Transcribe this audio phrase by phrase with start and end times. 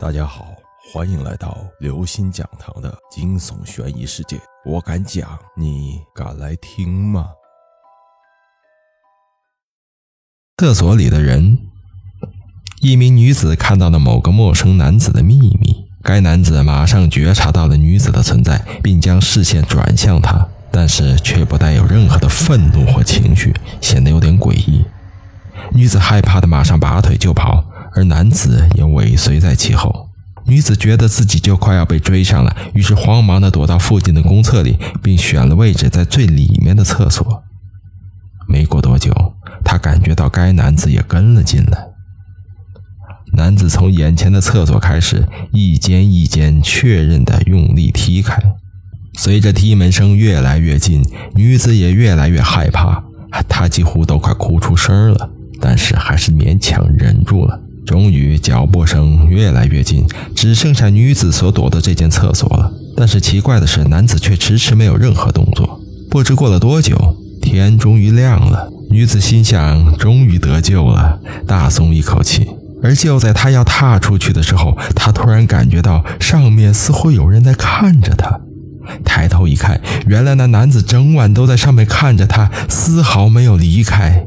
[0.00, 0.48] 大家好，
[0.92, 4.36] 欢迎来到刘星讲堂的惊悚悬疑世界。
[4.64, 7.28] 我敢讲，你敢来听吗？
[10.58, 11.56] 厕所里的人，
[12.80, 15.88] 一名女子看到了某个陌生男子的秘密。
[16.02, 24.84] 该男子马上觉察到了女子的存在，并将视线转向她，但是却不带有任何的愤怒或情绪，显得有点诡异。
[25.70, 27.64] 女子害怕的马上拔腿就跑。
[27.94, 30.08] 而男子也尾随在其后，
[30.46, 37.42] 女子觉得自己就快要被追上了，于是慌忙地躲到附近的公厕里，并选了位置在最里面的厕所。
[38.46, 39.12] 没过多久，
[39.64, 41.86] 她感觉到该男子也跟了进来。
[43.32, 48.38] 男子从眼前的厕所开始，一间一间确认地用力踢开。
[49.16, 51.02] 随着踢门声越来越近，
[51.34, 53.02] 女子也越来越害怕，
[53.48, 55.30] 她几乎都快哭出声了，
[55.60, 57.60] 但是还是勉强忍住了。
[57.86, 62.72] 终于，脚步声越来越近，只剩下女子所躲的这间厕所了。
[62.96, 65.80] 但是奇怪的是，男子却迟迟没有任何动作。
[66.10, 66.96] 不知过了多久，
[67.42, 68.70] 天终于亮了。
[68.90, 72.48] 女子心想：终于得救了，大松一口气。
[72.82, 78.40] 而就在她要踏出去的时候，她突然感觉到上面似乎有人在看着她。
[79.04, 84.26] 抬头一看，原来那男子整晚都在上面看着她，丝毫没有离开。